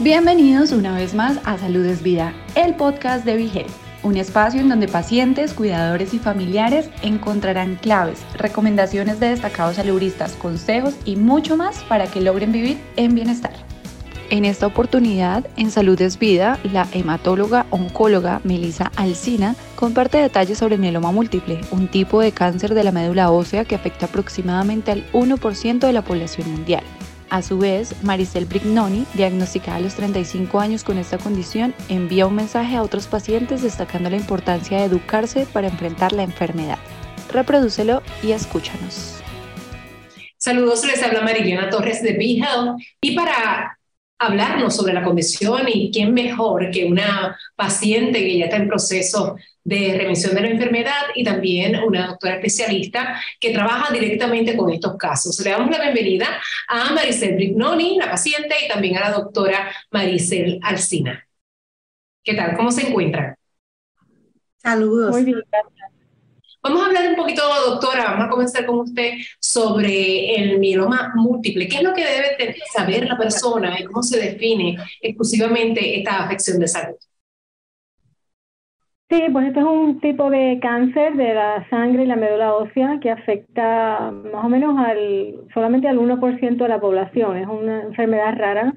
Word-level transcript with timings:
Bienvenidos 0.00 0.72
una 0.72 0.94
vez 0.94 1.14
más 1.14 1.38
a 1.44 1.56
Salud 1.56 1.86
es 1.86 2.02
Vida, 2.02 2.34
el 2.54 2.74
podcast 2.74 3.24
de 3.24 3.34
Vigel, 3.34 3.64
un 4.02 4.18
espacio 4.18 4.60
en 4.60 4.68
donde 4.68 4.88
pacientes, 4.88 5.54
cuidadores 5.54 6.12
y 6.12 6.18
familiares 6.18 6.90
encontrarán 7.00 7.76
claves, 7.76 8.20
recomendaciones 8.34 9.20
de 9.20 9.30
destacados 9.30 9.76
saludistas, 9.76 10.34
consejos 10.34 10.94
y 11.06 11.16
mucho 11.16 11.56
más 11.56 11.82
para 11.84 12.08
que 12.08 12.20
logren 12.20 12.52
vivir 12.52 12.78
en 12.96 13.14
bienestar. 13.14 13.54
En 14.28 14.44
esta 14.44 14.66
oportunidad, 14.66 15.46
en 15.56 15.70
Salud 15.70 15.98
es 16.02 16.18
Vida, 16.18 16.58
la 16.62 16.86
hematóloga 16.92 17.64
oncóloga 17.70 18.42
Melissa 18.44 18.92
Alcina 18.96 19.56
comparte 19.76 20.18
detalles 20.18 20.58
sobre 20.58 20.76
mieloma 20.76 21.10
múltiple, 21.10 21.62
un 21.70 21.88
tipo 21.88 22.20
de 22.20 22.32
cáncer 22.32 22.74
de 22.74 22.84
la 22.84 22.92
médula 22.92 23.30
ósea 23.30 23.64
que 23.64 23.76
afecta 23.76 24.04
aproximadamente 24.06 24.90
al 24.90 25.10
1% 25.12 25.78
de 25.78 25.92
la 25.94 26.02
población 26.02 26.50
mundial. 26.52 26.82
A 27.28 27.42
su 27.42 27.58
vez, 27.58 27.94
Maricel 28.04 28.46
Brignoni, 28.46 29.04
diagnosticada 29.14 29.78
a 29.78 29.80
los 29.80 29.94
35 29.94 30.60
años 30.60 30.84
con 30.84 30.96
esta 30.96 31.18
condición, 31.18 31.74
envía 31.88 32.26
un 32.26 32.36
mensaje 32.36 32.76
a 32.76 32.82
otros 32.82 33.08
pacientes 33.08 33.62
destacando 33.62 34.10
la 34.10 34.16
importancia 34.16 34.78
de 34.78 34.84
educarse 34.84 35.46
para 35.52 35.66
enfrentar 35.66 36.12
la 36.12 36.22
enfermedad. 36.22 36.78
Reprodúcelo 37.32 38.02
y 38.22 38.30
escúchanos. 38.30 39.20
Saludos, 40.36 40.84
les 40.86 41.02
habla 41.02 41.22
Marilena 41.22 41.68
Torres 41.68 42.02
de 42.02 42.12
BeHealth 42.12 42.80
y 43.00 43.16
para 43.16 43.75
hablarnos 44.18 44.74
sobre 44.74 44.94
la 44.94 45.02
condición 45.02 45.68
y 45.68 45.90
quién 45.90 46.14
mejor 46.14 46.70
que 46.70 46.86
una 46.86 47.38
paciente 47.54 48.20
que 48.20 48.38
ya 48.38 48.44
está 48.46 48.56
en 48.56 48.68
proceso 48.68 49.36
de 49.62 49.98
remisión 49.98 50.34
de 50.34 50.42
la 50.42 50.48
enfermedad 50.48 51.02
y 51.14 51.24
también 51.24 51.76
una 51.82 52.06
doctora 52.06 52.36
especialista 52.36 53.20
que 53.40 53.52
trabaja 53.52 53.92
directamente 53.92 54.56
con 54.56 54.70
estos 54.70 54.96
casos. 54.96 55.38
Le 55.40 55.50
damos 55.50 55.70
la 55.70 55.82
bienvenida 55.82 56.40
a 56.68 56.92
Maricel 56.92 57.34
Brignoni, 57.34 57.98
la 57.98 58.10
paciente, 58.10 58.54
y 58.64 58.68
también 58.68 58.96
a 58.96 59.00
la 59.00 59.10
doctora 59.10 59.70
Maricel 59.90 60.60
Alcina. 60.62 61.26
¿Qué 62.22 62.34
tal? 62.34 62.56
¿Cómo 62.56 62.70
se 62.70 62.88
encuentran? 62.88 63.36
Saludos. 64.56 65.10
Muy 65.10 65.24
bien, 65.24 65.42
Vamos 66.66 66.82
a 66.82 66.86
hablar 66.86 67.10
un 67.10 67.14
poquito, 67.14 67.42
doctora, 67.70 68.06
vamos 68.06 68.26
a 68.26 68.28
comenzar 68.28 68.66
con 68.66 68.80
usted 68.80 69.12
sobre 69.56 70.34
el 70.36 70.58
mieloma 70.58 71.12
múltiple. 71.14 71.66
¿Qué 71.66 71.78
es 71.78 71.82
lo 71.82 71.94
que 71.94 72.04
debe 72.04 72.56
saber 72.74 73.08
la 73.08 73.16
persona 73.16 73.80
y 73.80 73.84
cómo 73.84 74.02
se 74.02 74.20
define 74.20 74.76
exclusivamente 75.00 75.98
esta 75.98 76.24
afección 76.24 76.58
de 76.58 76.68
salud? 76.68 76.96
Sí, 79.08 79.22
pues 79.32 79.46
este 79.46 79.60
es 79.60 79.66
un 79.66 80.00
tipo 80.00 80.28
de 80.28 80.58
cáncer 80.60 81.14
de 81.14 81.32
la 81.32 81.66
sangre 81.70 82.02
y 82.02 82.06
la 82.06 82.16
médula 82.16 82.54
ósea 82.54 82.98
que 83.00 83.10
afecta 83.10 84.10
más 84.10 84.44
o 84.44 84.48
menos 84.48 84.76
al 84.78 85.36
solamente 85.54 85.88
al 85.88 85.98
1% 85.98 86.56
de 86.56 86.68
la 86.68 86.80
población. 86.80 87.36
Es 87.38 87.48
una 87.48 87.82
enfermedad 87.82 88.34
rara, 88.36 88.74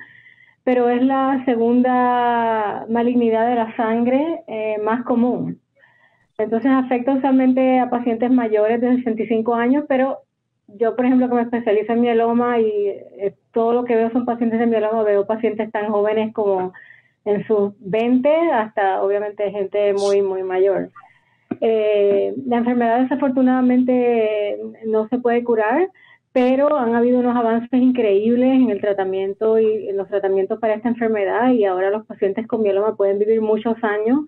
pero 0.64 0.90
es 0.90 1.02
la 1.02 1.44
segunda 1.46 2.86
malignidad 2.90 3.50
de 3.50 3.56
la 3.56 3.76
sangre 3.76 4.44
eh, 4.48 4.78
más 4.82 5.04
común. 5.04 5.60
Entonces 6.38 6.72
afecta 6.72 7.14
usualmente 7.14 7.80
a 7.80 7.90
pacientes 7.90 8.32
mayores 8.32 8.80
de 8.80 8.96
65 8.98 9.56
años, 9.56 9.86
pero 9.90 10.20
yo, 10.78 10.96
por 10.96 11.06
ejemplo, 11.06 11.30
que 11.30 11.36
me 11.36 11.42
especializo 11.42 11.94
en 11.94 12.02
mieloma 12.02 12.60
y 12.60 12.66
eh, 12.68 13.36
todo 13.54 13.74
lo 13.74 13.86
que 13.86 13.96
veo 13.96 14.12
son 14.12 14.26
pacientes 14.26 14.60
de 14.60 14.68
mieloma, 14.68 15.04
veo 15.04 15.26
pacientes 15.26 15.72
tan 15.72 15.90
jóvenes 15.90 16.34
como 16.34 16.74
en 17.26 17.46
sus 17.48 17.74
20 17.80 18.30
hasta 18.52 19.02
obviamente 19.02 19.52
gente 19.52 19.94
muy, 19.94 20.22
muy 20.22 20.44
mayor. 20.44 20.90
Eh, 21.62 22.34
la 22.46 22.58
enfermedad 22.58 23.02
desafortunadamente 23.02 24.58
no 24.86 25.08
se 25.10 25.18
puede 25.18 25.44
curar, 25.44 25.90
pero 26.32 26.78
han 26.78 26.96
habido 26.96 27.20
unos 27.20 27.36
avances 27.36 27.82
increíbles 27.82 28.50
en 28.54 28.70
el 28.70 28.82
tratamiento 28.82 29.60
y 29.60 29.90
en 29.90 29.98
los 29.98 30.08
tratamientos 30.08 30.60
para 30.60 30.76
esta 30.76 30.90
enfermedad 30.90 31.52
y 31.52 31.66
ahora 31.66 31.90
los 31.90 32.06
pacientes 32.06 32.48
con 32.48 32.62
mieloma 32.62 32.96
pueden 32.96 33.20
vivir 33.20 33.42
muchos 33.42 33.76
años 33.84 34.22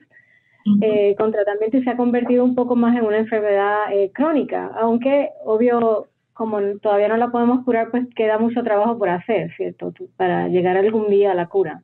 eh, 0.81 1.15
con 1.17 1.31
tratamiento 1.31 1.77
y 1.77 1.83
se 1.83 1.89
ha 1.89 1.97
convertido 1.97 2.43
un 2.43 2.53
poco 2.53 2.75
más 2.75 2.95
en 2.95 3.05
una 3.05 3.17
enfermedad 3.17 3.91
eh, 3.91 4.11
crónica, 4.13 4.71
aunque 4.79 5.29
obvio 5.43 6.07
como 6.33 6.59
todavía 6.81 7.07
no 7.07 7.17
la 7.17 7.31
podemos 7.31 7.63
curar, 7.65 7.91
pues 7.91 8.07
queda 8.15 8.37
mucho 8.37 8.63
trabajo 8.63 8.97
por 8.97 9.09
hacer, 9.09 9.53
¿cierto? 9.55 9.93
Para 10.17 10.47
llegar 10.47 10.77
algún 10.77 11.09
día 11.09 11.31
a 11.31 11.35
la 11.35 11.47
cura. 11.47 11.83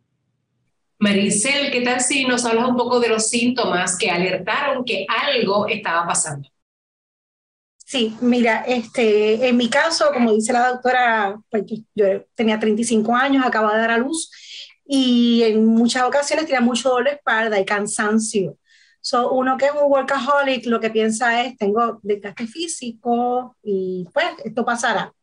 Maricel, 0.99 1.71
¿qué 1.71 1.81
tal 1.81 2.01
si 2.01 2.25
nos 2.25 2.45
hablas 2.45 2.69
un 2.69 2.75
poco 2.75 2.99
de 2.99 3.09
los 3.09 3.27
síntomas 3.27 3.97
que 3.97 4.09
alertaron 4.09 4.83
que 4.83 5.05
algo 5.07 5.67
estaba 5.67 6.07
pasando? 6.07 6.49
Sí, 7.77 8.17
mira, 8.19 8.65
este, 8.67 9.47
en 9.47 9.55
mi 9.55 9.69
caso, 9.69 10.11
como 10.11 10.33
dice 10.33 10.51
la 10.51 10.69
doctora, 10.69 11.39
pues 11.49 11.63
yo, 11.95 12.05
tenía 12.35 12.59
35 12.59 13.15
años, 13.15 13.45
acababa 13.45 13.75
de 13.75 13.81
dar 13.81 13.91
a 13.91 13.97
luz 13.97 14.29
y 14.85 15.43
en 15.43 15.65
muchas 15.65 16.03
ocasiones 16.03 16.45
tenía 16.45 16.59
mucho 16.59 16.89
dolor 16.89 17.05
de 17.05 17.11
espalda 17.11 17.59
y 17.59 17.63
cansancio. 17.63 18.57
So, 19.01 19.31
uno 19.31 19.57
que 19.57 19.67
es 19.67 19.71
un 19.71 19.91
workaholic 19.91 20.65
lo 20.65 20.79
que 20.79 20.89
piensa 20.89 21.43
es, 21.43 21.57
tengo 21.57 21.99
desgaste 22.03 22.47
físico 22.47 23.55
y 23.63 24.05
pues 24.13 24.27
esto 24.43 24.65
pasará. 24.65 25.13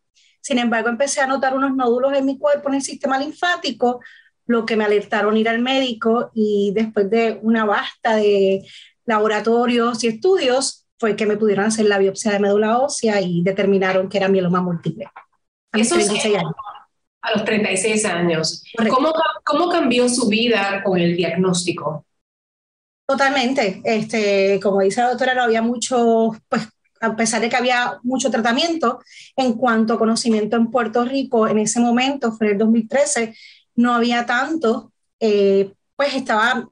Sin 0.41 0.59
embargo, 0.59 0.89
empecé 0.89 1.21
a 1.21 1.27
notar 1.27 1.55
unos 1.55 1.75
nódulos 1.75 2.13
en 2.13 2.27
mi 2.27 2.39
cuerpo, 2.39 2.69
en 2.69 2.77
el 2.77 2.83
sistema 2.83 3.19
linfático, 3.19 4.01
lo 4.47 4.67
que 4.67 4.77
me 4.77 4.85
alertaron 4.85 5.37
ir 5.37 5.49
al 5.49 5.61
médico 5.61 6.31
y 6.35 6.73
después 6.75 7.09
de 7.11 7.39
una 7.43 7.65
basta 7.65 8.17
de 8.17 8.63
laboratorios 9.07 10.05
y 10.05 10.09
estudios 10.09 10.87
fue 10.99 11.17
que 11.17 11.27
me 11.27 11.37
pudieron 11.37 11.67
hacer 11.67 11.87
la 11.87 11.99
biopsia 11.99 12.33
de 12.33 12.39
médula 12.39 12.79
ósea 12.79 13.21
y 13.21 13.43
determinaron 13.43 14.09
que 14.09 14.19
era 14.19 14.29
mieloma 14.29 14.61
múltiple. 14.61 15.07
A 15.73 15.79
los 15.79 15.89
36 15.89 16.37
años. 16.37 16.53
A 17.23 17.33
los 17.33 17.45
36 17.45 18.05
años. 18.05 18.65
¿Cómo, 18.91 19.13
¿Cómo, 19.45 19.69
cambió 19.69 20.09
su 20.09 20.29
vida 20.29 20.83
con 20.85 20.99
el 20.99 21.17
diagnóstico? 21.17 22.07
Totalmente. 23.07 23.83
Este, 23.85 24.59
como 24.63 24.81
dice 24.81 25.03
la 25.03 25.11
doctora, 25.11 25.35
no 25.35 25.43
había 25.43 25.63
mucho, 25.63 26.33
pues 26.49 26.69
a 27.01 27.15
pesar 27.17 27.41
de 27.41 27.49
que 27.49 27.57
había 27.57 27.99
mucho 28.03 28.31
tratamiento 28.31 29.01
en 29.37 29.55
cuanto 29.55 29.95
a 29.95 29.99
conocimiento 29.99 30.57
en 30.57 30.71
Puerto 30.71 31.05
Rico, 31.05 31.47
en 31.47 31.59
ese 31.59 31.81
momento, 31.81 32.33
fue 32.33 32.47
en 32.47 32.53
el 32.55 32.59
2013, 32.59 33.35
no 33.77 33.95
había 33.95 34.25
tanto, 34.25 34.93
eh, 35.21 35.73
pues 35.97 36.15
estaba 36.15 36.69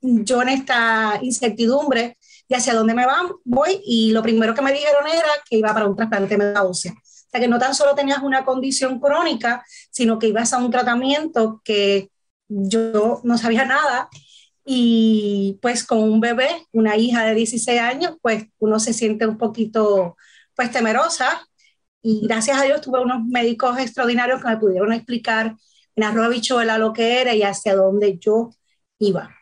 yo 0.00 0.42
en 0.42 0.48
esta 0.48 1.18
incertidumbre 1.22 2.18
de 2.48 2.56
hacia 2.56 2.74
dónde 2.74 2.94
me 2.94 3.06
voy, 3.44 3.80
y 3.84 4.10
lo 4.12 4.22
primero 4.22 4.54
que 4.54 4.62
me 4.62 4.72
dijeron 4.72 5.06
era 5.06 5.28
que 5.48 5.58
iba 5.58 5.72
para 5.72 5.86
un 5.86 5.96
trasplante 5.96 6.36
de 6.36 6.58
ósea. 6.58 6.92
O 6.92 7.30
sea, 7.30 7.40
que 7.40 7.48
no 7.48 7.58
tan 7.58 7.74
solo 7.74 7.94
tenías 7.94 8.22
una 8.22 8.44
condición 8.44 9.00
crónica, 9.00 9.64
sino 9.90 10.18
que 10.18 10.28
ibas 10.28 10.52
a 10.52 10.58
un 10.58 10.70
tratamiento 10.70 11.60
que 11.64 12.10
yo 12.48 13.20
no 13.24 13.38
sabía 13.38 13.64
nada 13.64 14.08
y 14.64 15.58
pues 15.60 15.84
con 15.84 15.98
un 15.98 16.20
bebé, 16.20 16.48
una 16.72 16.96
hija 16.96 17.24
de 17.24 17.34
16 17.34 17.80
años, 17.80 18.16
pues 18.22 18.46
uno 18.58 18.78
se 18.80 18.92
siente 18.92 19.26
un 19.26 19.36
poquito 19.36 20.16
pues 20.54 20.70
temerosa 20.70 21.46
y 22.02 22.26
gracias 22.26 22.60
a 22.60 22.64
Dios 22.64 22.80
tuve 22.80 23.00
unos 23.00 23.24
médicos 23.24 23.78
extraordinarios 23.78 24.40
que 24.40 24.48
me 24.48 24.56
pudieron 24.56 24.92
explicar 24.92 25.54
en 25.96 26.04
arroba 26.04 26.28
bichuela 26.28 26.78
lo 26.78 26.92
que 26.92 27.20
era 27.20 27.34
y 27.34 27.42
hacia 27.42 27.74
dónde 27.74 28.18
yo 28.18 28.50
iba. 28.98 29.34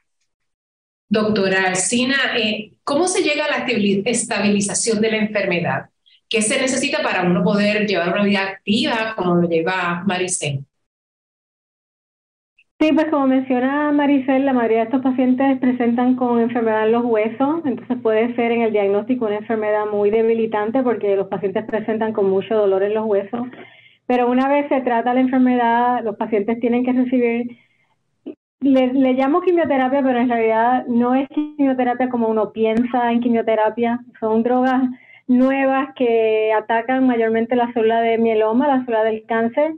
Doctora 1.08 1.68
Alcina, 1.68 2.16
eh, 2.38 2.74
¿cómo 2.84 3.06
se 3.06 3.22
llega 3.22 3.44
a 3.44 3.58
la 3.58 3.66
estabilización 3.66 5.00
de 5.00 5.10
la 5.10 5.16
enfermedad? 5.18 5.90
¿Qué 6.28 6.40
se 6.40 6.58
necesita 6.60 7.02
para 7.02 7.22
uno 7.22 7.44
poder 7.44 7.86
llevar 7.86 8.14
una 8.14 8.24
vida 8.24 8.48
activa 8.48 9.14
como 9.14 9.34
lo 9.34 9.48
lleva 9.48 10.02
Maricel? 10.06 10.64
Sí, 12.82 12.92
pues 12.92 13.06
como 13.10 13.28
menciona 13.28 13.92
Maricel, 13.92 14.44
la 14.44 14.52
mayoría 14.52 14.78
de 14.78 14.84
estos 14.84 15.02
pacientes 15.02 15.58
presentan 15.60 16.16
con 16.16 16.40
enfermedad 16.40 16.86
en 16.86 16.92
los 16.92 17.04
huesos, 17.04 17.64
entonces 17.64 17.96
puede 18.02 18.34
ser 18.34 18.50
en 18.50 18.62
el 18.62 18.72
diagnóstico 18.72 19.26
una 19.26 19.36
enfermedad 19.36 19.86
muy 19.86 20.10
debilitante 20.10 20.82
porque 20.82 21.14
los 21.14 21.28
pacientes 21.28 21.64
presentan 21.64 22.12
con 22.12 22.28
mucho 22.28 22.56
dolor 22.56 22.82
en 22.82 22.94
los 22.94 23.06
huesos 23.06 23.46
pero 24.06 24.28
una 24.30 24.48
vez 24.48 24.68
se 24.68 24.80
trata 24.82 25.14
la 25.14 25.20
enfermedad, 25.20 26.02
los 26.04 26.16
pacientes 26.16 26.60
tienen 26.60 26.84
que 26.84 26.92
recibir, 26.92 27.56
le, 28.60 28.92
le 28.92 29.12
llamo 29.14 29.40
quimioterapia, 29.40 30.02
pero 30.02 30.18
en 30.18 30.28
realidad 30.28 30.86
no 30.86 31.14
es 31.14 31.26
quimioterapia 31.28 32.10
como 32.10 32.28
uno 32.28 32.52
piensa 32.52 33.10
en 33.10 33.20
quimioterapia, 33.20 34.00
son 34.20 34.42
drogas 34.42 34.82
nuevas 35.28 35.94
que 35.94 36.52
atacan 36.52 37.06
mayormente 37.06 37.56
la 37.56 37.72
célula 37.72 38.02
de 38.02 38.18
mieloma, 38.18 38.68
la 38.68 38.84
célula 38.84 39.04
del 39.04 39.24
cáncer. 39.24 39.72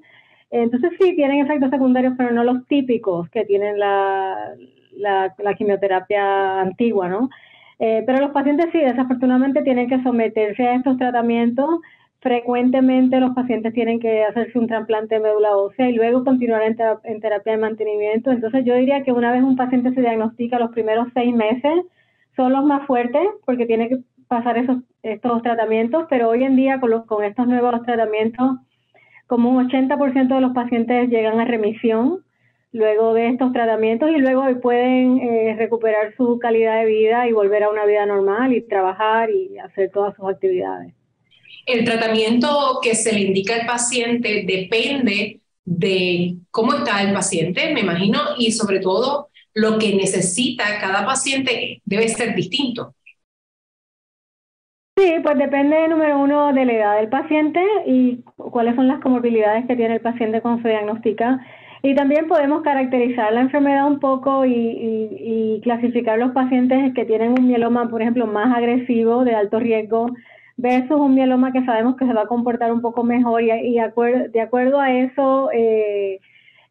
Entonces 0.62 0.90
sí, 1.00 1.14
tienen 1.16 1.44
efectos 1.44 1.70
secundarios, 1.70 2.14
pero 2.16 2.30
no 2.32 2.44
los 2.44 2.66
típicos 2.66 3.28
que 3.30 3.44
tienen 3.44 3.78
la, 3.78 4.54
quimioterapia 5.58 6.60
antigua, 6.60 7.08
¿no? 7.08 7.28
Eh, 7.78 8.04
pero 8.06 8.20
los 8.20 8.30
pacientes 8.30 8.66
sí, 8.72 8.78
desafortunadamente 8.78 9.62
tienen 9.62 9.88
que 9.88 10.02
someterse 10.02 10.66
a 10.66 10.76
estos 10.76 10.96
tratamientos 10.96 11.80
frecuentemente 12.24 13.20
los 13.20 13.34
pacientes 13.34 13.74
tienen 13.74 14.00
que 14.00 14.24
hacerse 14.24 14.58
un 14.58 14.66
trasplante 14.66 15.16
de 15.16 15.20
médula 15.20 15.58
ósea 15.58 15.90
y 15.90 15.92
luego 15.92 16.24
continuar 16.24 16.62
en, 16.62 17.20
terapia 17.20 17.52
de 17.52 17.58
mantenimiento. 17.58 18.30
Entonces 18.32 18.64
yo 18.64 18.74
diría 18.74 19.02
que 19.02 19.12
una 19.12 19.30
vez 19.30 19.42
un 19.42 19.56
paciente 19.56 19.92
se 19.92 20.00
diagnostica, 20.00 20.58
los 20.58 20.70
primeros 20.70 21.08
seis 21.12 21.34
meses 21.34 21.84
son 22.34 22.52
los 22.52 22.64
más 22.64 22.86
fuertes 22.86 23.28
porque 23.44 23.66
tiene 23.66 23.90
que 23.90 23.98
pasar 24.26 24.56
esos, 24.56 24.78
estos 25.02 25.42
tratamientos, 25.42 26.06
pero 26.08 26.30
hoy 26.30 26.44
en 26.44 26.56
día 26.56 26.80
con, 26.80 26.92
los, 26.92 27.04
con 27.04 27.22
estos 27.24 27.46
nuevos 27.46 27.82
tratamientos, 27.82 28.56
como 29.26 29.50
un 29.50 29.68
80% 29.68 30.34
de 30.34 30.40
los 30.40 30.52
pacientes 30.52 31.08
llegan 31.08 31.40
a 31.40 31.44
remisión 31.44 32.24
luego 32.72 33.14
de 33.14 33.28
estos 33.28 33.52
tratamientos 33.52 34.10
y 34.10 34.18
luego 34.18 34.44
pueden 34.60 35.18
eh, 35.18 35.54
recuperar 35.56 36.14
su 36.16 36.38
calidad 36.40 36.80
de 36.80 36.86
vida 36.86 37.28
y 37.28 37.32
volver 37.32 37.62
a 37.62 37.70
una 37.70 37.86
vida 37.86 38.04
normal 38.04 38.52
y 38.52 38.62
trabajar 38.62 39.30
y 39.30 39.56
hacer 39.58 39.90
todas 39.92 40.14
sus 40.16 40.28
actividades. 40.28 40.92
El 41.66 41.84
tratamiento 41.84 42.80
que 42.82 42.94
se 42.94 43.12
le 43.12 43.20
indica 43.20 43.54
al 43.54 43.66
paciente 43.66 44.44
depende 44.46 45.40
de 45.64 46.34
cómo 46.50 46.74
está 46.74 47.02
el 47.02 47.14
paciente, 47.14 47.72
me 47.72 47.80
imagino, 47.80 48.20
y 48.38 48.50
sobre 48.52 48.80
todo 48.80 49.28
lo 49.54 49.78
que 49.78 49.94
necesita 49.94 50.78
cada 50.80 51.06
paciente 51.06 51.80
debe 51.84 52.08
ser 52.08 52.34
distinto. 52.34 52.94
Sí, 54.96 55.12
pues 55.22 55.36
depende, 55.38 55.88
número 55.88 56.18
uno, 56.20 56.52
de 56.52 56.64
la 56.64 56.72
edad 56.72 56.96
del 56.98 57.08
paciente 57.08 57.60
y 57.86 58.22
cuáles 58.36 58.76
son 58.76 58.86
las 58.86 59.00
comorbilidades 59.00 59.66
que 59.66 59.74
tiene 59.74 59.94
el 59.94 60.00
paciente 60.00 60.40
cuando 60.40 60.62
se 60.62 60.68
diagnostica. 60.68 61.40
Y 61.82 61.94
también 61.94 62.28
podemos 62.28 62.62
caracterizar 62.62 63.32
la 63.32 63.42
enfermedad 63.42 63.86
un 63.86 64.00
poco 64.00 64.44
y, 64.46 64.52
y, 64.54 65.60
clasificar 65.62 66.18
los 66.18 66.32
pacientes 66.32 66.94
que 66.94 67.04
tienen 67.04 67.32
un 67.32 67.46
mieloma, 67.46 67.90
por 67.90 68.02
ejemplo, 68.02 68.26
más 68.26 68.56
agresivo, 68.56 69.24
de 69.24 69.34
alto 69.34 69.58
riesgo, 69.58 70.06
versus 70.56 70.98
un 70.98 71.14
mieloma 71.14 71.52
que 71.52 71.64
sabemos 71.64 71.96
que 71.96 72.06
se 72.06 72.14
va 72.14 72.22
a 72.22 72.26
comportar 72.26 72.72
un 72.72 72.80
poco 72.80 73.04
mejor 73.04 73.42
y, 73.42 73.50
y 73.50 73.74
de 73.74 74.40
acuerdo 74.40 74.80
a 74.80 74.92
eso 74.92 75.50
eh, 75.52 76.20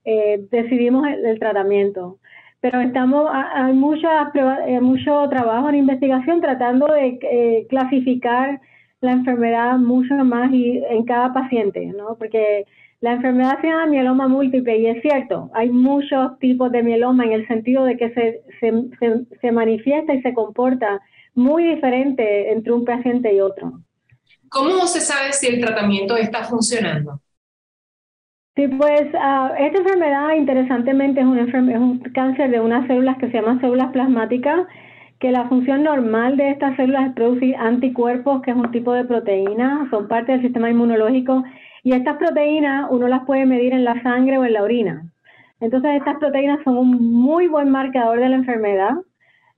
eh, 0.06 0.46
decidimos 0.52 1.08
el, 1.08 1.40
tratamiento. 1.40 2.18
Pero 2.64 2.80
estamos, 2.80 3.30
hay 3.30 3.74
mucha, 3.74 4.32
eh, 4.66 4.80
mucho 4.80 5.28
trabajo 5.30 5.68
en 5.68 5.76
investigación 5.76 6.40
tratando 6.40 6.88
de 6.88 7.68
clasificar 7.70 8.62
la 9.02 9.12
enfermedad 9.12 9.78
mucho 9.78 10.16
más 10.24 10.50
y 10.54 10.82
en 10.90 11.04
cada 11.04 11.34
paciente, 11.34 11.88
¿no? 11.88 12.16
Porque 12.18 12.66
la 13.02 13.12
enfermedad 13.12 13.60
se 13.60 13.68
llama 13.68 13.88
mieloma 13.88 14.30
múltiple 14.30 14.78
y 14.78 14.88
es 14.88 15.02
cierto, 15.02 15.52
hay 15.54 15.72
muchos 15.72 16.40
tipos 16.40 16.72
de 16.72 16.84
mieloma 16.84 17.26
en 17.26 17.34
el 17.34 17.48
sentido 17.50 17.84
de 17.84 17.98
que 17.98 18.14
se, 18.14 18.42
se, 18.62 19.26
se 19.42 19.52
manifiesta 19.52 20.14
y 20.14 20.22
se 20.22 20.34
comporta 20.34 21.02
muy 21.36 21.66
diferente 21.66 22.54
entre 22.54 22.72
un 22.72 22.86
paciente 22.86 23.34
y 23.34 23.42
otro. 23.42 23.74
¿Cómo 24.48 24.88
se 24.88 25.02
sabe 25.02 25.34
si 25.34 25.48
el 25.48 25.60
tratamiento 25.60 26.16
está 26.16 26.46
funcionando? 26.46 27.20
Sí, 28.56 28.68
pues 28.68 29.02
uh, 29.14 29.54
esta 29.58 29.80
enfermedad 29.80 30.34
interesantemente 30.36 31.22
es, 31.22 31.28
es 31.28 31.54
un 31.80 32.00
cáncer 32.14 32.52
de 32.52 32.60
unas 32.60 32.86
células 32.88 33.18
que 33.18 33.28
se 33.28 33.34
llaman 33.34 33.60
células 33.62 33.92
plasmáticas, 33.92 34.68
que 35.20 35.32
la 35.32 35.48
función 35.48 35.84
normal 35.84 36.38
de 36.38 36.52
estas 36.52 36.76
células 36.76 37.08
es 37.08 37.14
producir 37.14 37.56
anticuerpos, 37.56 38.42
que 38.42 38.52
es 38.52 38.58
un 38.58 38.72
tipo 38.72 38.94
de 38.94 39.06
proteína, 39.06 39.88
son 39.90 40.08
parte 40.08 40.34
del 40.34 40.42
sistema 40.42 40.70
inmunológico, 40.70 41.44
y 41.84 41.94
estas 41.94 42.18
proteínas 42.18 42.88
uno 42.92 43.08
las 43.08 43.26
puede 43.26 43.46
medir 43.46 43.74
en 43.74 43.86
la 43.86 44.02
sangre 44.04 44.38
o 44.38 44.46
en 44.46 44.54
la 44.54 44.64
orina. 44.64 45.12
Entonces 45.60 45.96
estas 45.96 46.18
proteínas 46.18 46.60
son 46.64 46.78
un 46.78 47.12
muy 47.12 47.48
buen 47.48 47.70
marcador 47.70 48.20
de 48.20 48.30
la 48.30 48.36
enfermedad 48.36 48.94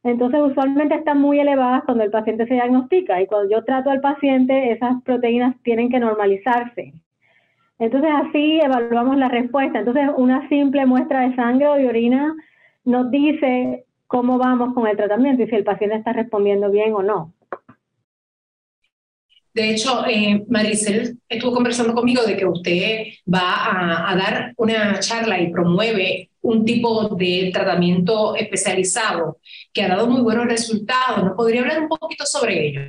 entonces, 0.05 0.39
usualmente 0.39 0.93
están 0.93 1.19
muy 1.19 1.39
elevadas 1.39 1.83
cuando 1.83 2.03
el 2.03 2.11
paciente 2.11 2.45
se 2.45 2.53
diagnostica 2.53 3.19
y 3.19 3.25
cuando 3.25 3.49
yo 3.49 3.65
trato 3.65 3.89
al 3.89 4.01
paciente, 4.01 4.71
esas 4.71 5.01
proteínas 5.01 5.55
tienen 5.63 5.89
que 5.89 5.99
normalizarse. 5.99 6.93
Entonces, 7.79 8.09
así 8.13 8.59
evaluamos 8.61 9.17
la 9.17 9.27
respuesta. 9.27 9.79
Entonces, 9.79 10.09
una 10.17 10.47
simple 10.49 10.85
muestra 10.85 11.27
de 11.27 11.35
sangre 11.35 11.67
o 11.67 11.75
de 11.75 11.87
orina 11.87 12.35
nos 12.85 13.11
dice 13.11 13.85
cómo 14.07 14.37
vamos 14.37 14.73
con 14.73 14.87
el 14.87 14.95
tratamiento 14.95 15.43
y 15.43 15.47
si 15.47 15.55
el 15.55 15.63
paciente 15.63 15.97
está 15.97 16.13
respondiendo 16.13 16.69
bien 16.69 16.93
o 16.93 17.03
no. 17.03 17.33
De 19.53 19.69
hecho, 19.69 20.05
eh, 20.05 20.43
Maricel 20.49 21.17
estuvo 21.29 21.53
conversando 21.53 21.93
conmigo 21.93 22.23
de 22.23 22.35
que 22.35 22.45
usted 22.45 23.05
va 23.33 24.11
a 24.11 24.15
dar 24.15 24.53
una 24.57 24.99
charla 24.99 25.39
y 25.39 25.49
promueve 25.49 26.29
un 26.41 26.65
tipo 26.65 27.15
de 27.15 27.51
tratamiento 27.53 28.35
especializado 28.35 29.39
que 29.71 29.81
ha 29.81 29.87
dado 29.87 30.07
muy 30.07 30.21
buenos 30.21 30.45
resultados. 30.45 31.23
¿Nos 31.23 31.35
podría 31.37 31.61
hablar 31.61 31.83
un 31.83 31.87
poquito 31.87 32.25
sobre 32.25 32.67
ello? 32.67 32.81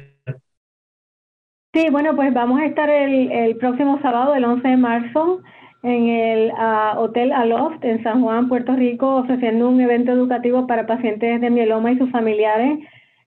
Sí, 1.77 1.91
bueno, 1.91 2.17
pues 2.17 2.33
vamos 2.33 2.59
a 2.59 2.65
estar 2.65 2.89
el, 2.89 3.31
el 3.31 3.57
próximo 3.59 3.99
sábado, 4.01 4.35
el 4.35 4.47
11 4.47 4.67
de 4.67 4.77
marzo, 4.79 5.43
en 5.83 6.09
el 6.09 6.51
uh, 6.53 6.99
Hotel 6.99 7.33
Aloft 7.33 7.85
en 7.85 8.03
San 8.03 8.23
Juan, 8.23 8.49
Puerto 8.49 8.75
Rico, 8.75 9.17
ofreciendo 9.17 9.69
un 9.69 9.79
evento 9.83 10.11
educativo 10.11 10.67
para 10.67 10.87
pacientes 10.87 11.39
de 11.39 11.51
mieloma 11.51 11.93
y 11.93 11.99
sus 11.99 12.11
familiares. 12.11 12.79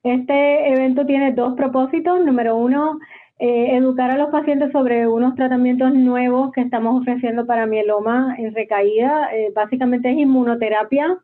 Este 0.02 0.68
evento 0.72 1.06
tiene 1.06 1.30
dos 1.30 1.54
propósitos. 1.54 2.24
Número 2.24 2.56
uno, 2.56 2.98
eh, 3.38 3.76
educar 3.76 4.10
a 4.10 4.18
los 4.18 4.30
pacientes 4.30 4.72
sobre 4.72 5.06
unos 5.06 5.36
tratamientos 5.36 5.94
nuevos 5.94 6.50
que 6.50 6.62
estamos 6.62 7.02
ofreciendo 7.02 7.46
para 7.46 7.66
mieloma 7.66 8.34
en 8.36 8.52
recaída. 8.52 9.28
Eh, 9.32 9.52
básicamente 9.54 10.10
es 10.10 10.18
inmunoterapia 10.18 11.18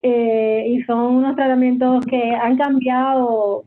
eh, 0.00 0.64
y 0.68 0.80
son 0.84 1.16
unos 1.16 1.34
tratamientos 1.34 2.06
que 2.06 2.36
han 2.36 2.56
cambiado 2.56 3.64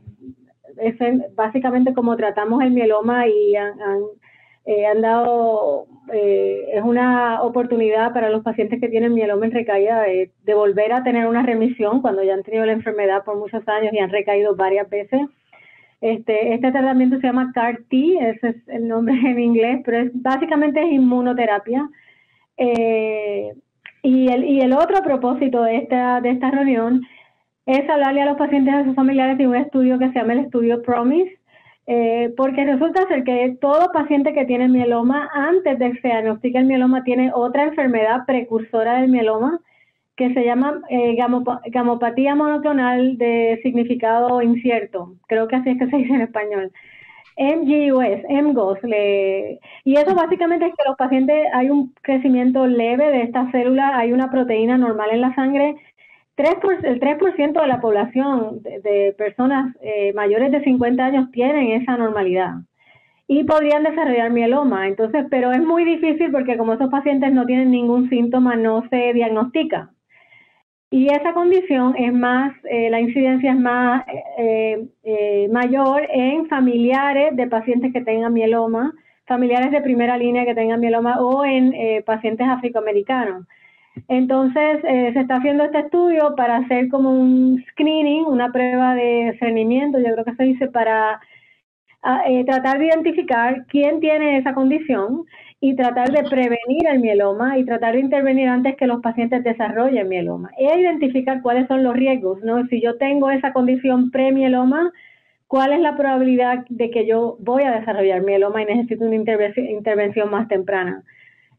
básicamente 1.34 1.94
como 1.94 2.16
tratamos 2.16 2.62
el 2.62 2.70
mieloma 2.70 3.26
y 3.28 3.56
han, 3.56 3.72
han, 3.80 5.00
dado, 5.00 5.86
es 6.12 6.82
una 6.82 7.42
oportunidad 7.42 8.12
para 8.12 8.30
los 8.30 8.42
pacientes 8.42 8.80
que 8.80 8.88
tienen 8.88 9.14
mieloma 9.14 9.46
en 9.46 9.52
recaída 9.52 10.02
de, 10.02 10.30
de 10.44 10.54
volver 10.54 10.92
a 10.92 11.02
tener 11.02 11.26
una 11.26 11.42
remisión 11.42 12.02
cuando 12.02 12.22
ya 12.22 12.34
han 12.34 12.42
tenido 12.42 12.66
la 12.66 12.72
enfermedad 12.72 13.24
por 13.24 13.36
muchos 13.36 13.66
años 13.68 13.92
y 13.92 13.98
han 13.98 14.10
recaído 14.10 14.56
varias 14.56 14.88
veces 14.88 15.20
este, 16.00 16.54
este 16.54 16.72
tratamiento 16.72 17.20
se 17.20 17.26
llama 17.26 17.52
CAR-T, 17.52 18.30
ese 18.30 18.48
es 18.48 18.68
el 18.68 18.88
nombre 18.88 19.14
en 19.14 19.38
inglés, 19.38 19.82
pero 19.84 19.98
es, 19.98 20.10
básicamente 20.14 20.80
es 20.82 20.92
inmunoterapia. 20.92 21.88
Eh, 22.56 23.52
y, 24.02 24.28
el, 24.28 24.44
y 24.44 24.60
el 24.60 24.72
otro 24.72 25.02
propósito 25.02 25.62
de 25.62 25.76
esta, 25.76 26.20
de 26.20 26.30
esta 26.30 26.50
reunión 26.50 27.02
es 27.72 27.88
hablarle 27.88 28.22
a 28.22 28.26
los 28.26 28.36
pacientes 28.36 28.74
a 28.74 28.84
sus 28.84 28.94
familiares 28.94 29.38
de 29.38 29.46
un 29.46 29.56
estudio 29.56 29.98
que 29.98 30.08
se 30.08 30.18
llama 30.18 30.34
el 30.34 30.40
estudio 30.40 30.82
PROMISE, 30.82 31.38
eh, 31.86 32.32
porque 32.36 32.64
resulta 32.64 33.06
ser 33.08 33.24
que 33.24 33.56
todo 33.60 33.90
paciente 33.92 34.32
que 34.32 34.44
tiene 34.44 34.68
mieloma, 34.68 35.28
antes 35.32 35.78
de 35.78 35.92
que 35.92 36.00
se 36.00 36.08
diagnostique 36.08 36.58
el 36.58 36.66
mieloma, 36.66 37.02
tiene 37.04 37.32
otra 37.34 37.64
enfermedad 37.64 38.24
precursora 38.26 39.00
del 39.00 39.10
mieloma, 39.10 39.60
que 40.16 40.34
se 40.34 40.44
llama 40.44 40.82
eh, 40.90 41.16
gamopatía 41.16 42.34
monoclonal 42.34 43.16
de 43.16 43.58
significado 43.62 44.42
incierto. 44.42 45.14
Creo 45.26 45.48
que 45.48 45.56
así 45.56 45.70
es 45.70 45.78
que 45.78 45.88
se 45.88 45.96
dice 45.96 46.14
en 46.14 46.20
español. 46.20 46.70
MGUS, 47.38 48.22
MGOS. 48.28 48.82
Le, 48.82 49.58
y 49.84 49.96
eso 49.96 50.14
básicamente 50.14 50.66
es 50.66 50.74
que 50.76 50.84
los 50.86 50.96
pacientes 50.96 51.46
hay 51.54 51.70
un 51.70 51.94
crecimiento 52.02 52.66
leve 52.66 53.10
de 53.10 53.22
esta 53.22 53.50
célula, 53.50 53.96
hay 53.96 54.12
una 54.12 54.30
proteína 54.30 54.76
normal 54.76 55.08
en 55.10 55.22
la 55.22 55.34
sangre. 55.34 55.76
3 56.42 56.84
el 56.84 57.00
3% 57.00 57.60
de 57.60 57.66
la 57.66 57.80
población 57.80 58.62
de, 58.62 59.14
personas 59.16 59.74
eh, 59.82 60.12
mayores 60.14 60.50
de 60.52 60.62
50 60.62 61.04
años 61.04 61.30
tienen 61.30 61.82
esa 61.82 61.96
normalidad 61.96 62.54
y 63.32 63.44
podrían 63.44 63.84
desarrollar 63.84 64.30
mieloma. 64.30 64.88
Entonces, 64.88 65.24
pero 65.30 65.52
es 65.52 65.62
muy 65.62 65.84
difícil 65.84 66.32
porque 66.32 66.56
como 66.56 66.72
esos 66.72 66.90
pacientes 66.90 67.32
no 67.32 67.46
tienen 67.46 67.70
ningún 67.70 68.10
síntoma, 68.10 68.56
no 68.56 68.82
se 68.90 69.12
diagnostica. 69.12 69.90
Y 70.90 71.06
esa 71.06 71.32
condición 71.32 71.94
es 71.96 72.12
más, 72.12 72.52
eh, 72.64 72.90
la 72.90 73.00
incidencia 73.00 73.52
es 73.52 73.60
más 73.60 74.04
eh, 74.36 74.88
eh, 75.04 75.48
mayor 75.52 76.08
en 76.10 76.48
familiares 76.48 77.36
de 77.36 77.46
pacientes 77.46 77.92
que 77.92 78.00
tengan 78.00 78.32
mieloma, 78.32 78.92
familiares 79.26 79.70
de 79.70 79.80
primera 79.80 80.18
línea 80.18 80.44
que 80.44 80.56
tengan 80.56 80.80
mieloma 80.80 81.20
o 81.20 81.44
en 81.44 81.72
pacientes 82.04 82.48
afroamericanos. 82.48 83.46
Entonces, 84.08 84.80
se 84.82 85.20
está 85.20 85.36
haciendo 85.36 85.64
este 85.64 85.80
estudio 85.80 86.34
para 86.36 86.56
hacer 86.56 86.88
como 86.88 87.12
un 87.12 87.64
screening, 87.70 88.24
una 88.24 88.52
prueba 88.52 88.94
de 88.94 89.32
discernimiento, 89.32 89.98
yo 89.98 90.12
creo 90.12 90.24
que 90.24 90.34
se 90.34 90.44
dice, 90.44 90.68
para 90.68 91.20
ah, 92.02 92.22
tratar 92.46 92.78
de 92.78 92.86
identificar 92.86 93.66
quién 93.68 94.00
tiene 94.00 94.38
esa 94.38 94.54
condición 94.54 95.24
y 95.60 95.76
tratar 95.76 96.10
de 96.10 96.22
prevenir 96.28 96.86
el 96.90 97.00
mieloma 97.00 97.58
y 97.58 97.64
tratar 97.64 97.94
de 97.94 98.00
intervenir 98.00 98.48
antes 98.48 98.76
que 98.76 98.86
los 98.86 99.02
pacientes 99.02 99.44
desarrollen 99.44 100.08
mieloma. 100.08 100.50
E 100.58 100.80
identificar 100.80 101.42
cuáles 101.42 101.68
son 101.68 101.82
los 101.82 101.94
riesgos, 101.94 102.42
¿no? 102.42 102.66
Si 102.68 102.80
yo 102.80 102.96
tengo 102.96 103.30
esa 103.30 103.52
condición 103.52 104.10
pre-mieloma, 104.10 104.90
¿cuál 105.48 105.72
es 105.74 105.80
la 105.80 105.96
probabilidad 105.96 106.64
de 106.70 106.90
que 106.90 107.06
yo 107.06 107.36
voy 107.40 107.64
a 107.64 107.72
desarrollar 107.72 108.22
mieloma 108.22 108.62
y 108.62 108.66
necesito 108.66 109.04
una 109.04 109.16
intervención 109.16 110.30
más 110.30 110.48
temprana? 110.48 111.04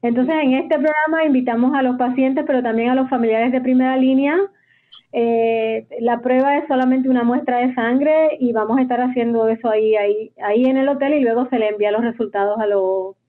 Entonces, 0.02 0.36
en 0.42 0.54
este 0.56 0.76
programa 0.80 1.26
invitamos 1.26 1.74
a 1.76 1.84
los 1.84 1.98
pacientes, 1.98 2.44
pero 2.48 2.64
también 2.64 2.90
a 2.90 2.96
los 2.96 3.10
familiares 3.10 3.52
de 3.52 3.62
primera 3.62 3.98
línea, 3.98 4.36
eh, 5.14 5.86
la 6.00 6.22
prueba 6.22 6.58
es 6.58 6.68
solamente 6.68 7.10
una 7.10 7.24
muestra 7.24 7.58
de 7.58 7.74
sangre 7.76 8.38
y 8.40 8.54
vamos 8.54 8.78
a 8.78 8.82
estar 8.82 9.02
haciendo 9.02 9.48
eso 9.50 9.70
ahí, 9.70 9.96
ahí, 9.96 10.32
ahí 10.42 10.66
en 10.66 10.78
el 10.78 10.88
hotel 10.88 11.16
y 11.16 11.20
luego 11.20 11.48
se 11.50 11.60
le 11.60 11.68
envía 11.68 11.92
los 11.92 12.02
resultados 12.02 12.58
a, 12.60 12.64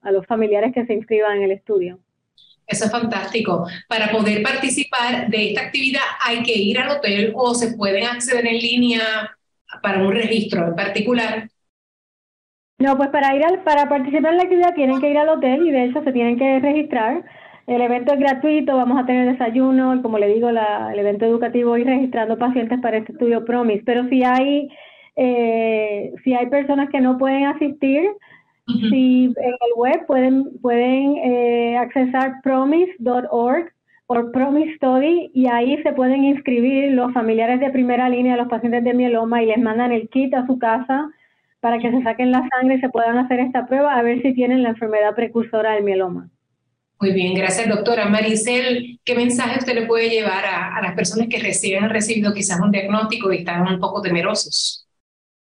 a 0.07 0.11
los 0.11 0.25
familiares 0.25 0.73
que 0.73 0.85
se 0.85 0.93
inscriban 0.93 1.37
en 1.37 1.43
el 1.43 1.51
estudio. 1.51 1.99
Eso 2.65 2.85
es 2.85 2.91
fantástico. 2.91 3.67
Para 3.89 4.09
poder 4.11 4.41
participar 4.41 5.29
de 5.29 5.49
esta 5.49 5.61
actividad 5.61 6.01
hay 6.21 6.43
que 6.43 6.53
ir 6.53 6.79
al 6.79 6.89
hotel 6.89 7.33
o 7.35 7.53
se 7.53 7.75
pueden 7.75 8.05
acceder 8.05 8.47
en 8.47 8.57
línea 8.59 9.35
para 9.81 10.01
un 10.01 10.13
registro 10.13 10.67
en 10.67 10.75
particular. 10.75 11.49
No, 12.79 12.97
pues 12.97 13.09
para 13.09 13.35
ir 13.35 13.43
al, 13.45 13.63
para 13.63 13.87
participar 13.87 14.31
en 14.31 14.37
la 14.37 14.43
actividad 14.43 14.73
tienen 14.75 14.99
que 14.99 15.09
ir 15.09 15.17
al 15.17 15.29
hotel 15.29 15.65
y 15.65 15.71
de 15.71 15.85
hecho 15.85 16.03
se 16.03 16.11
tienen 16.11 16.37
que 16.37 16.59
registrar. 16.59 17.23
El 17.65 17.81
evento 17.81 18.13
es 18.13 18.19
gratuito, 18.19 18.75
vamos 18.75 18.99
a 18.99 19.05
tener 19.05 19.31
desayuno, 19.31 19.95
y 19.95 20.01
como 20.01 20.17
le 20.17 20.27
digo, 20.27 20.49
el 20.49 20.99
evento 20.99 21.25
educativo 21.25 21.77
y 21.77 21.85
registrando 21.85 22.37
pacientes 22.37 22.79
para 22.81 22.97
este 22.97 23.13
estudio 23.13 23.45
PROMIS. 23.45 23.83
Pero 23.85 24.07
si 24.09 24.23
hay, 24.23 24.69
eh, 25.15 26.13
si 26.23 26.33
hay 26.33 26.47
personas 26.47 26.89
que 26.89 26.99
no 26.99 27.17
pueden 27.17 27.45
asistir, 27.45 28.09
si 28.65 29.25
en 29.25 29.33
el 29.35 29.73
web 29.75 30.05
pueden, 30.05 30.59
pueden 30.61 31.17
eh, 31.17 31.77
accesar 31.77 32.41
promise.org 32.43 33.71
o 34.07 34.31
Promise 34.31 34.75
Study 34.75 35.31
y 35.33 35.47
ahí 35.47 35.81
se 35.83 35.93
pueden 35.93 36.23
inscribir 36.23 36.91
los 36.93 37.13
familiares 37.13 37.59
de 37.59 37.71
primera 37.71 38.09
línea, 38.09 38.35
los 38.35 38.47
pacientes 38.47 38.83
de 38.83 38.93
mieloma 38.93 39.41
y 39.41 39.47
les 39.47 39.57
mandan 39.57 39.91
el 39.91 40.09
kit 40.09 40.33
a 40.33 40.45
su 40.45 40.59
casa 40.59 41.09
para 41.63 41.79
que 41.79 41.89
se 41.89 42.03
saquen 42.03 42.29
la 42.29 42.45
sangre 42.49 42.75
y 42.75 42.81
se 42.81 42.89
puedan 42.89 43.17
hacer 43.17 43.39
esta 43.39 43.65
prueba 43.65 43.97
a 43.97 44.01
ver 44.01 44.21
si 44.21 44.33
tienen 44.33 44.63
la 44.63 44.69
enfermedad 44.71 45.15
precursora 45.15 45.71
del 45.71 45.85
mieloma. 45.85 46.29
Muy 46.99 47.13
bien, 47.13 47.33
gracias 47.33 47.69
doctora. 47.69 48.05
Maricel, 48.09 48.99
¿qué 49.05 49.15
mensaje 49.15 49.59
usted 49.59 49.73
le 49.73 49.85
puede 49.85 50.09
llevar 50.09 50.43
a, 50.45 50.81
las 50.81 50.93
personas 50.93 51.29
que 51.29 51.39
reciben, 51.39 51.85
han 51.85 51.89
recibido 51.89 52.33
quizás 52.33 52.59
un 52.59 52.69
diagnóstico 52.69 53.31
y 53.31 53.37
están 53.37 53.65
un 53.65 53.79
poco 53.79 54.01
temerosos? 54.01 54.89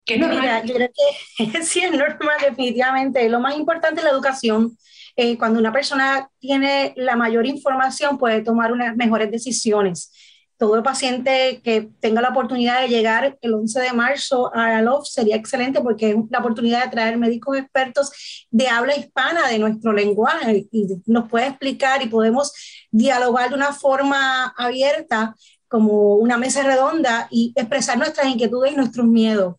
¿Qué 0.04 0.16
es 0.16 0.20
normal? 0.20 0.42
Mira, 0.42 0.66
yo 0.66 0.74
creo 0.74 0.90
que 0.90 1.62
sí 1.64 1.82
es 1.82 1.92
normal 1.92 2.38
definitivamente. 2.42 3.30
Lo 3.30 3.40
más 3.40 3.56
importante 3.56 4.00
es 4.00 4.04
la 4.04 4.10
educación. 4.10 4.76
Eh, 5.16 5.38
cuando 5.38 5.60
una 5.60 5.72
persona 5.72 6.32
tiene 6.40 6.94
la 6.96 7.16
mayor 7.16 7.46
información 7.46 8.18
puede 8.18 8.42
tomar 8.42 8.72
unas 8.72 8.96
mejores 8.96 9.30
decisiones 9.30 10.12
todo 10.58 10.82
paciente 10.84 11.62
que 11.64 11.90
tenga 12.00 12.22
la 12.22 12.30
oportunidad 12.30 12.82
de 12.82 12.90
llegar 12.90 13.38
el 13.42 13.54
11 13.54 13.80
de 13.80 13.94
marzo 13.94 14.54
a 14.54 14.82
la 14.82 15.00
sería 15.04 15.36
excelente 15.36 15.82
porque 15.82 16.12
es 16.12 16.16
la 16.30 16.40
oportunidad 16.40 16.84
de 16.84 16.92
traer 16.92 17.18
médicos 17.18 17.58
expertos 17.58 18.48
de 18.50 18.68
habla 18.68 18.96
hispana 18.96 19.48
de 19.48 19.60
nuestro 19.60 19.94
lenguaje 19.94 20.68
y 20.72 20.88
nos 21.06 21.30
puede 21.30 21.48
explicar 21.48 22.02
y 22.02 22.08
podemos 22.08 22.52
dialogar 22.90 23.50
de 23.50 23.56
una 23.56 23.74
forma 23.74 24.54
abierta 24.58 25.36
como 25.68 26.16
una 26.16 26.38
mesa 26.38 26.64
redonda 26.64 27.28
y 27.30 27.54
expresar 27.56 27.98
nuestras 27.98 28.28
inquietudes 28.28 28.74
y 28.74 28.78
nuestros 28.78 29.06
miedos. 29.06 29.56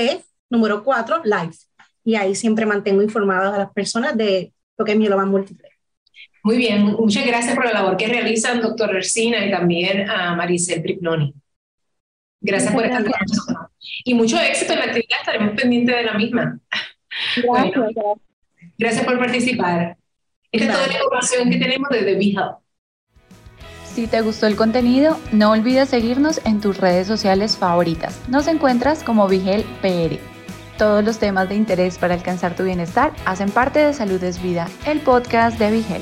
número 0.50 0.83
4, 0.83 1.22
Life. 1.24 1.60
Y 2.03 2.15
ahí 2.15 2.36
siempre 2.36 2.65
mantengo 2.65 3.01
informadas 3.01 3.53
a 3.53 3.57
las 3.57 3.72
personas 3.72 4.17
de 4.17 4.51
lo 4.77 4.83
que 4.83 4.91
es 4.91 4.98
mieloma 4.98 5.25
múltiple. 5.25 5.69
Muy 6.43 6.57
bien, 6.57 6.83
muchas 6.83 7.25
gracias 7.25 7.55
por 7.55 7.63
la 7.65 7.72
labor 7.72 7.95
que 7.95 8.07
realizan, 8.07 8.60
doctor 8.62 8.93
Ersina, 8.95 9.45
y 9.45 9.51
también 9.51 10.10
a 10.10 10.36
Maricel 10.36 10.81
Priploni. 10.81 11.33
Gracias 12.43 12.73
por 12.73 12.85
estar 12.85 13.03
con 13.03 13.13
nosotros. 13.27 13.57
Y 14.03 14.13
mucho 14.13 14.39
éxito 14.39 14.73
en 14.73 14.79
la 14.79 14.85
actividad, 14.85 15.19
estaremos 15.19 15.55
pendientes 15.59 15.95
de 15.95 16.03
la 16.03 16.13
misma. 16.13 16.59
Gracias, 17.38 17.93
gracias 18.77 19.05
por 19.05 19.17
participar. 19.17 19.97
Esta 20.51 20.67
es 20.67 20.73
toda 20.73 20.88
la 20.88 20.93
información 20.93 21.50
que 21.50 21.57
tenemos 21.57 21.89
desde 21.89 22.15
BeHealth. 22.15 22.57
Si 23.85 24.07
te 24.07 24.21
gustó 24.21 24.47
el 24.47 24.55
contenido, 24.55 25.19
no 25.31 25.51
olvides 25.51 25.89
seguirnos 25.89 26.41
en 26.45 26.59
tus 26.59 26.77
redes 26.77 27.07
sociales 27.07 27.57
favoritas. 27.57 28.19
Nos 28.27 28.47
encuentras 28.47 29.03
como 29.03 29.27
Vigel 29.27 29.63
PR. 29.81 30.19
Todos 30.77 31.03
los 31.03 31.19
temas 31.19 31.47
de 31.50 31.55
interés 31.55 32.00
para 32.00 32.15
alcanzar 32.15 32.55
tu 32.55 32.63
bienestar 32.63 33.13
hacen 33.25 33.51
parte 33.51 33.79
de 33.79 33.93
Salud 33.93 34.23
es 34.23 34.41
Vida, 34.41 34.67
el 34.85 35.00
podcast 35.00 35.59
de 35.59 35.71
Vigel. 35.71 36.01